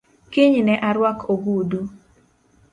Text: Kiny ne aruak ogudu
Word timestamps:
Kiny 0.31 0.55
ne 0.65 0.75
aruak 0.87 1.19
ogudu 1.33 1.79